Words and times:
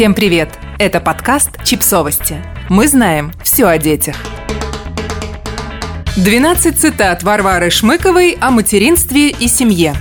Всем 0.00 0.14
привет! 0.14 0.48
Это 0.78 0.98
подкаст 0.98 1.62
«Чипсовости». 1.62 2.42
Мы 2.70 2.88
знаем 2.88 3.32
все 3.44 3.66
о 3.66 3.76
детях. 3.76 4.16
12 6.16 6.80
цитат 6.80 7.22
Варвары 7.22 7.68
Шмыковой 7.68 8.38
о 8.40 8.50
материнстве 8.50 9.28
и 9.28 9.46
семье. 9.46 9.94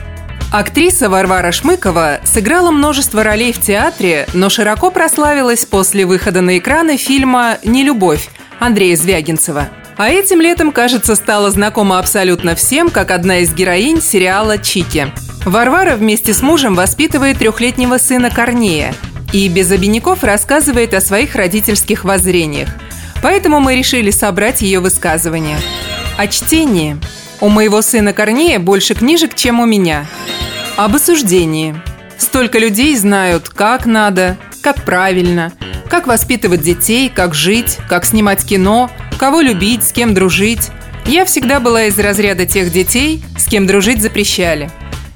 Актриса 0.54 1.10
Варвара 1.10 1.52
Шмыкова 1.52 2.22
сыграла 2.24 2.72
множество 2.72 3.26
ролей 3.26 3.52
в 3.52 3.60
театре, 3.60 4.26
но 4.34 4.48
широко 4.48 4.90
прославилась 4.90 5.66
после 5.66 6.06
выхода 6.06 6.40
на 6.40 6.58
экраны 6.60 6.96
фильма 6.96 7.58
«Нелюбовь» 7.66 8.30
Андрея 8.58 8.96
Звягинцева. 8.96 9.68
А 9.98 10.10
этим 10.10 10.40
летом, 10.40 10.72
кажется, 10.72 11.14
стала 11.16 11.52
знакома 11.52 12.00
абсолютно 12.00 12.56
всем, 12.56 12.90
как 12.90 13.12
одна 13.12 13.40
из 13.40 13.54
героинь 13.54 14.02
сериала 14.02 14.58
«Чики». 14.60 15.12
Варвара 15.44 15.98
вместе 15.98 16.34
с 16.34 16.42
мужем 16.42 16.74
воспитывает 16.76 17.40
трехлетнего 17.40 17.98
сына 17.98 18.30
Корнея– 18.30 18.96
и 19.32 19.48
без 19.48 19.72
обиняков 19.72 20.24
рассказывает 20.24 20.94
о 20.94 21.02
своих 21.02 21.36
родительских 21.36 22.04
воззрениях. 22.04 22.70
Поэтому 23.22 23.60
мы 23.60 23.76
решили 23.76 24.12
собрать 24.12 24.62
ее 24.62 24.80
высказывания. 24.80 25.60
О 26.18 26.28
чтении. 26.28 26.98
У 27.42 27.50
моего 27.50 27.82
сына 27.82 28.14
Корнея 28.14 28.60
больше 28.60 28.96
книжек, 28.96 29.36
чем 29.36 29.60
у 29.60 29.66
меня. 29.66 30.06
Об 30.78 30.96
осуждении. 30.96 31.76
Столько 32.18 32.60
людей 32.60 32.96
знают, 32.98 33.50
как 33.50 33.86
надо, 33.86 34.38
как 34.62 34.84
правильно, 34.84 35.54
как 35.90 36.08
воспитывать 36.08 36.62
детей, 36.62 37.10
как 37.14 37.34
жить, 37.34 37.78
как 37.88 38.06
снимать 38.06 38.46
кино, 38.46 38.90
кого 39.18 39.42
любить, 39.42 39.86
с 39.86 39.92
кем 39.92 40.14
дружить. 40.14 40.70
Я 41.06 41.26
всегда 41.26 41.60
была 41.60 41.86
из 41.86 41.98
разряда 41.98 42.46
тех 42.46 42.72
детей, 42.72 43.24
с 43.38 43.46
кем 43.46 43.68
дружить 43.68 44.02
запрещали. 44.02 44.70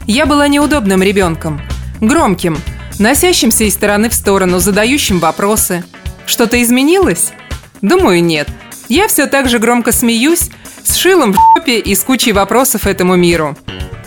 Я 0.05 0.25
была 0.25 0.47
неудобным 0.47 1.01
ребенком, 1.03 1.61
громким– 2.01 2.57
носящимся 2.99 3.63
из 3.63 3.73
стороны 3.73 4.09
в 4.09 4.13
сторону, 4.13 4.59
задающим 4.59 5.19
вопросы. 5.19 5.83
Что-то 6.25 6.61
изменилось? 6.61 7.31
Думаю, 7.81 8.23
нет. 8.23 8.47
Я 8.89 9.07
все 9.07 9.27
так 9.27 9.49
же 9.49 9.59
громко 9.59 9.91
смеюсь, 9.91 10.49
с 10.83 10.95
шилом 10.95 11.33
в 11.33 11.37
жопе 11.55 11.79
и 11.79 11.95
с 11.95 12.03
кучей 12.03 12.31
вопросов 12.31 12.87
этому 12.87 13.15
миру. 13.15 13.57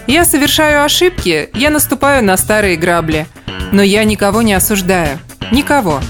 Я 0.07 0.25
совершаю 0.25 0.85
ошибки, 0.85 1.51
я 1.55 1.71
наступаю 1.71 2.25
на 2.25 2.37
старые 2.37 2.77
грабли. 2.77 3.27
Но 3.73 3.83
я 3.83 4.05
никого 4.05 4.43
не 4.43 4.55
осуждаю. 4.55 5.19
Никого. 5.51 6.01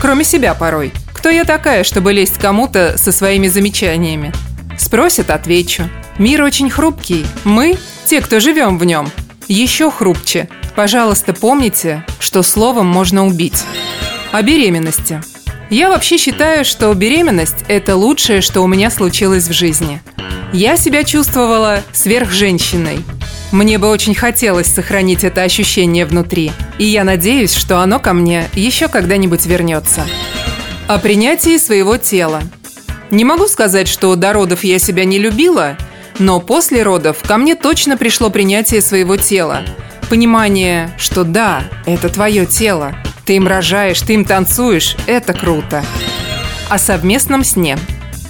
Кроме 0.00 0.24
себя 0.24 0.54
порой. 0.54 0.92
Кто 1.12 1.30
я 1.30 1.44
такая, 1.44 1.84
чтобы 1.84 2.12
лезть 2.12 2.38
кому-то 2.38 2.98
со 2.98 3.12
своими 3.12 3.48
замечаниями? 3.48 4.32
Спросят, 4.76 5.30
отвечу. 5.30 5.88
Мир 6.18 6.42
очень 6.42 6.68
хрупкий. 6.68 7.24
Мы, 7.44 7.78
те, 8.04 8.20
кто 8.20 8.40
живем 8.40 8.78
в 8.78 8.84
нем, 8.84 9.10
еще 9.48 9.90
хрупче– 9.90 10.48
Пожалуйста, 10.76 11.32
помните, 11.32 12.04
что 12.18 12.42
словом 12.42 12.86
можно 12.86 13.26
убить. 13.26 13.62
О 14.32 14.42
беременности. 14.42 15.22
Я 15.70 15.88
вообще 15.88 16.18
считаю, 16.18 16.64
что 16.64 16.92
беременность– 16.94 17.64
это 17.68 17.96
лучшее, 17.96 18.40
что 18.40 18.60
у 18.60 18.66
меня 18.66 18.90
случилось 18.90 19.46
в 19.46 19.52
жизни. 19.52 20.02
Я 20.52 20.76
себя 20.76 21.04
чувствовала 21.04 21.82
сверхженщиной. 21.92 22.98
Мне 23.52 23.78
бы 23.78 23.88
очень 23.88 24.16
хотелось 24.16 24.66
сохранить 24.66 25.22
это 25.22 25.42
ощущение 25.42 26.06
внутри, 26.06 26.50
и 26.78 26.84
я 26.84 27.04
надеюсь, 27.04 27.54
что 27.54 27.78
оно 27.78 28.00
ко 28.00 28.12
мне 28.12 28.48
еще 28.54 28.88
когда-нибудь 28.88 29.46
вернется. 29.46 30.04
О 30.88 30.98
принятии 30.98 31.56
своего 31.56 31.96
тела. 31.96 32.42
Не 33.12 33.24
могу 33.24 33.46
сказать, 33.46 33.86
что 33.86 34.16
до 34.16 34.32
родов 34.32 34.64
я 34.64 34.80
себя 34.80 35.04
не 35.04 35.18
любила, 35.18 35.76
но 36.18 36.40
после 36.40 36.82
родов 36.82 37.18
ко 37.24 37.36
мне 37.36 37.54
точно 37.54 37.96
пришло 37.96 38.28
принятие 38.28 38.80
своего 38.80 39.16
тела– 39.16 39.62
Понимание, 40.08 40.90
что 40.98 41.24
да, 41.24 41.64
это 41.86 42.08
твое 42.08 42.46
тело. 42.46 42.94
Ты 43.24 43.36
им 43.36 43.46
рожаешь, 43.46 44.00
ты 44.00 44.14
им 44.14 44.24
танцуешь. 44.24 44.96
Это 45.06 45.32
круто. 45.32 45.82
О 46.68 46.78
совместном 46.78 47.42
сне. 47.42 47.78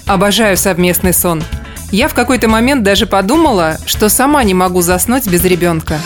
Обожаю 0.07 0.57
совместный 0.57 1.13
сон. 1.13 1.43
Я 1.91 2.09
в 2.09 2.15
какой-то 2.15 2.49
момент 2.49 2.83
даже 2.83 3.07
подумала, 3.07 3.79
что 3.87 4.09
сама 4.09 4.45
не 4.45 4.55
могу 4.55 4.83
заснуть 4.83 5.27
без 5.27 5.45
ребенка. 5.45 5.99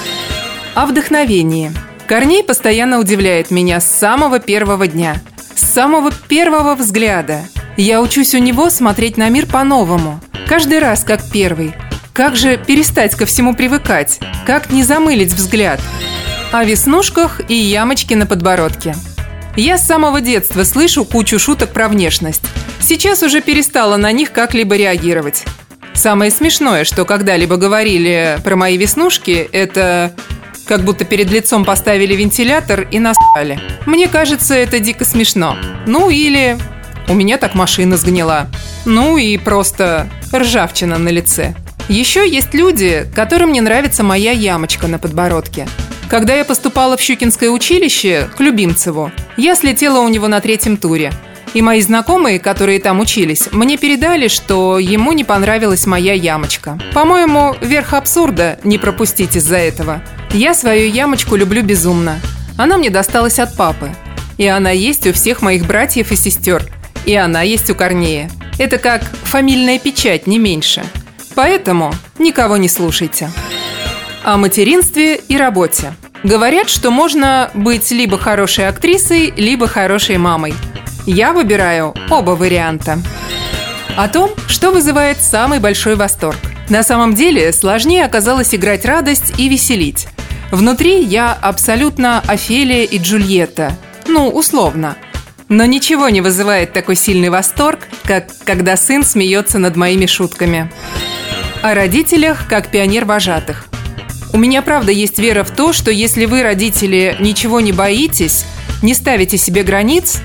О 0.74 0.86
вдохновении. 0.86 1.72
Корней 2.06 2.42
постоянно 2.42 2.98
удивляет 2.98 3.50
меня 3.50 3.80
с 3.80 3.90
самого 3.90 4.38
первого 4.38 4.86
дня. 4.86 5.16
С 5.54 5.62
самого 5.62 6.10
первого 6.12 6.74
взгляда. 6.74 7.42
Я 7.76 8.00
учусь 8.00 8.34
у 8.34 8.38
него 8.38 8.70
смотреть 8.70 9.16
на 9.16 9.28
мир 9.28 9.46
по-новому. 9.46 10.20
Каждый 10.46 10.78
раз 10.78 11.04
как 11.04 11.22
первый– 11.30 11.74
как 12.18 12.34
же 12.34 12.56
перестать 12.56 13.14
ко 13.14 13.26
всему 13.26 13.54
привыкать? 13.54 14.18
Как 14.44 14.70
не 14.70 14.82
замылить 14.82 15.32
взгляд? 15.32 15.80
О 16.50 16.64
веснушках 16.64 17.40
и 17.48 17.54
ямочке 17.54 18.16
на 18.16 18.26
подбородке. 18.26 18.96
Я 19.54 19.78
с 19.78 19.86
самого 19.86 20.20
детства 20.20 20.64
слышу 20.64 21.04
кучу 21.04 21.38
шуток 21.38 21.72
про 21.72 21.86
внешность. 21.86 22.42
Сейчас 22.80 23.22
уже 23.22 23.40
перестала 23.40 23.96
на 23.96 24.10
них 24.10 24.32
как-либо 24.32 24.74
реагировать. 24.74 25.44
Самое 25.94 26.32
смешное, 26.32 26.82
что 26.82 27.04
когда-либо 27.04 27.56
говорили 27.56 28.40
про 28.42 28.56
мои 28.56 28.76
веснушки, 28.76 29.48
это 29.52 30.12
как 30.66 30.82
будто 30.82 31.04
перед 31.04 31.30
лицом 31.30 31.64
поставили 31.64 32.16
вентилятор 32.16 32.80
и 32.90 32.98
насрали. 32.98 33.60
Мне 33.86 34.08
кажется, 34.08 34.56
это 34.56 34.80
дико 34.80 35.04
смешно. 35.04 35.56
Ну 35.86 36.10
или 36.10 36.58
у 37.06 37.14
меня 37.14 37.38
так 37.38 37.54
машина 37.54 37.96
сгнила. 37.96 38.48
Ну 38.86 39.18
и 39.18 39.38
просто 39.38 40.10
ржавчина 40.34 40.98
на 40.98 41.10
лице. 41.10 41.54
Еще 41.88 42.28
есть 42.28 42.52
люди, 42.52 43.06
которым 43.14 43.50
не 43.50 43.62
нравится 43.62 44.04
моя 44.04 44.32
ямочка 44.32 44.86
на 44.88 44.98
подбородке. 44.98 45.66
Когда 46.10 46.34
я 46.34 46.44
поступала 46.44 46.98
в 46.98 47.00
Щукинское 47.00 47.48
училище 47.48 48.28
к 48.36 48.40
Любимцеву, 48.40 49.10
я 49.38 49.54
слетела 49.54 50.00
у 50.00 50.08
него 50.08 50.28
на 50.28 50.40
третьем 50.40 50.76
туре. 50.76 51.12
И 51.54 51.62
мои 51.62 51.80
знакомые, 51.80 52.40
которые 52.40 52.78
там 52.78 53.00
учились, 53.00 53.48
мне 53.52 53.78
передали, 53.78 54.28
что 54.28 54.78
ему 54.78 55.12
не 55.12 55.24
понравилась 55.24 55.86
моя 55.86 56.12
ямочка. 56.12 56.78
По-моему, 56.92 57.56
верх 57.62 57.94
абсурда 57.94 58.58
не 58.64 58.76
пропустить 58.76 59.36
из-за 59.36 59.56
этого. 59.56 60.02
Я 60.34 60.52
свою 60.52 60.90
ямочку 60.90 61.36
люблю 61.36 61.62
безумно. 61.62 62.20
Она 62.58 62.76
мне 62.76 62.90
досталась 62.90 63.38
от 63.38 63.56
папы. 63.56 63.90
И 64.36 64.46
она 64.46 64.70
есть 64.70 65.06
у 65.06 65.14
всех 65.14 65.40
моих 65.40 65.66
братьев 65.66 66.12
и 66.12 66.16
сестер. 66.16 66.66
И 67.06 67.14
она 67.14 67.40
есть 67.40 67.70
у 67.70 67.74
Корнея. 67.74 68.30
Это 68.58 68.76
как 68.76 69.02
фамильная 69.22 69.78
печать, 69.78 70.26
не 70.26 70.38
меньше– 70.38 70.84
Поэтому 71.38 71.94
никого 72.18 72.56
не 72.56 72.68
слушайте. 72.68 73.30
О 74.24 74.36
материнстве 74.38 75.14
и 75.14 75.36
работе. 75.36 75.94
Говорят, 76.24 76.68
что 76.68 76.90
можно 76.90 77.52
быть 77.54 77.92
либо 77.92 78.18
хорошей 78.18 78.66
актрисой, 78.66 79.32
либо 79.36 79.68
хорошей 79.68 80.18
мамой. 80.18 80.52
Я 81.06 81.32
выбираю 81.32 81.94
оба 82.10 82.32
варианта. 82.32 82.98
О 83.96 84.08
том, 84.08 84.30
что 84.48 84.72
вызывает 84.72 85.18
самый 85.18 85.60
большой 85.60 85.94
восторг. 85.94 86.38
На 86.70 86.82
самом 86.82 87.14
деле 87.14 87.52
сложнее 87.52 88.04
оказалось 88.04 88.52
играть 88.52 88.84
радость 88.84 89.38
и 89.38 89.48
веселить. 89.48 90.08
Внутри 90.50 91.04
я 91.04 91.38
абсолютно 91.40 92.18
Офелия 92.26 92.82
и 92.82 92.98
Джульетта. 92.98 93.76
Ну, 94.08 94.28
условно. 94.28 94.96
Но 95.48 95.64
ничего 95.66 96.08
не 96.08 96.20
вызывает 96.20 96.72
такой 96.72 96.96
сильный 96.96 97.30
восторг, 97.30 97.86
как 98.02 98.26
когда 98.44 98.76
сын 98.76 99.04
смеется 99.04 99.60
над 99.60 99.76
моими 99.76 100.06
шутками. 100.06 100.68
О 101.60 101.74
родителях 101.74 102.46
как 102.48 102.70
пионер-вожатых. 102.70 103.66
У 104.32 104.38
меня 104.38 104.62
правда 104.62 104.92
есть 104.92 105.18
вера 105.18 105.42
в 105.42 105.50
то, 105.50 105.72
что 105.72 105.90
если 105.90 106.24
вы, 106.24 106.42
родители, 106.42 107.16
ничего 107.18 107.60
не 107.60 107.72
боитесь, 107.72 108.44
не 108.80 108.94
ставите 108.94 109.36
себе 109.38 109.64
границ, 109.64 110.20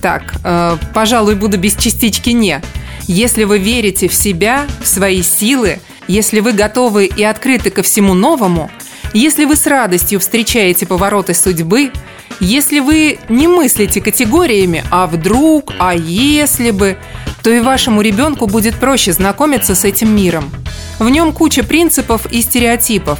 так, 0.00 0.36
э, 0.42 0.78
пожалуй, 0.94 1.34
буду 1.34 1.58
без 1.58 1.76
частички 1.76 2.30
«не», 2.30 2.62
если 3.06 3.44
вы 3.44 3.58
верите 3.58 4.08
в 4.08 4.14
себя, 4.14 4.66
в 4.82 4.86
свои 4.86 5.22
силы, 5.22 5.80
если 6.08 6.40
вы 6.40 6.52
готовы 6.52 7.04
и 7.06 7.22
открыты 7.24 7.68
ко 7.68 7.82
всему 7.82 8.14
новому, 8.14 8.70
если 9.12 9.44
вы 9.44 9.56
с 9.56 9.66
радостью 9.66 10.18
встречаете 10.18 10.86
повороты 10.86 11.34
судьбы, 11.34 11.90
если 12.38 12.80
вы 12.80 13.18
не 13.28 13.48
мыслите 13.48 14.00
категориями 14.00 14.82
«а 14.90 15.06
вдруг», 15.06 15.74
«а 15.78 15.94
если 15.94 16.70
бы», 16.70 16.96
то 17.42 17.50
и 17.50 17.60
вашему 17.60 18.00
ребенку 18.00 18.46
будет 18.46 18.76
проще 18.76 19.12
знакомиться 19.12 19.74
с 19.74 19.84
этим 19.84 20.14
миром. 20.14 20.50
В 20.98 21.08
нем 21.08 21.32
куча 21.32 21.62
принципов 21.62 22.26
и 22.30 22.42
стереотипов, 22.42 23.18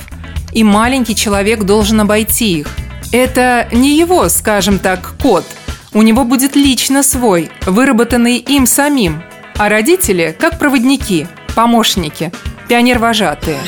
и 0.53 0.65
маленький 0.65 1.15
человек 1.15 1.65
должен 1.65 2.01
обойти 2.01 2.59
их. 2.59 2.69
Это 3.13 3.69
не 3.73 3.99
его, 3.99 4.29
скажем 4.29 4.79
так, 4.79 5.15
код. 5.21 5.45
У 5.93 6.03
него 6.03 6.25
будет 6.25 6.55
лично 6.55 7.03
свой, 7.03 7.51
выработанный 7.67 8.37
им 8.37 8.67
самим. 8.67 9.23
А 9.57 9.69
родители 9.69 10.35
как 10.39 10.59
проводники, 10.59 11.27
помощники, 11.55 12.33
пионер-вожатые. 12.69 13.59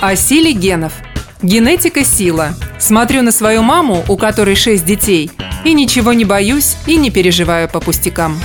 О 0.00 0.16
силе 0.16 0.52
генов. 0.52 0.92
Генетика– 1.42 2.04
сила. 2.04 2.54
Смотрю 2.78 3.22
на 3.22 3.32
свою 3.32 3.62
маму, 3.62 4.04
у 4.08 4.16
которой 4.16 4.56
шесть 4.56 4.84
детей, 4.84 5.30
и 5.64 5.72
ничего 5.72 6.12
не 6.12 6.24
боюсь 6.24 6.76
и 6.86 6.96
не 6.96 7.10
переживаю 7.10 7.68
по 7.68 7.80
пустякам. 7.80 8.38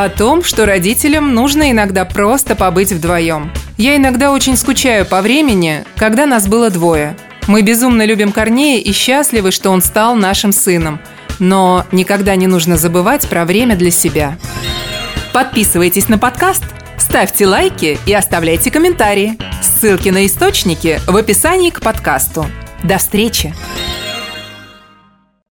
О 0.00 0.08
том, 0.08 0.44
что 0.44 0.64
родителям 0.64 1.34
нужно 1.34 1.72
иногда 1.72 2.04
просто 2.04 2.54
побыть 2.54 2.92
вдвоем. 2.92 3.50
Я 3.76 3.96
иногда 3.96 4.30
очень 4.30 4.56
скучаю 4.56 5.04
по 5.04 5.20
времени, 5.22 5.82
когда 5.96 6.24
нас 6.24 6.46
было 6.46 6.70
двое. 6.70 7.16
Мы 7.48 7.62
безумно 7.62 8.06
любим 8.06 8.30
Корнея 8.30 8.80
и 8.80 8.92
счастливы, 8.92 9.50
что 9.50 9.70
он 9.70 9.82
стал 9.82 10.14
нашим 10.14 10.52
сыном. 10.52 11.00
Но 11.40 11.84
никогда 11.90 12.36
не 12.36 12.46
нужно 12.46 12.76
забывать 12.76 13.28
про 13.28 13.44
время 13.44 13.74
для 13.74 13.90
себя. 13.90 14.38
Подписывайтесь 15.32 16.08
на 16.08 16.16
подкаст, 16.16 16.62
ставьте 16.96 17.48
лайки 17.48 17.98
и 18.06 18.14
оставляйте 18.14 18.70
комментарии. 18.70 19.36
Ссылки 19.60 20.10
на 20.10 20.26
источники 20.26 21.00
в 21.08 21.16
описании 21.16 21.70
к 21.70 21.80
подкасту. 21.80 22.46
До 22.84 22.98
встречи! 22.98 23.52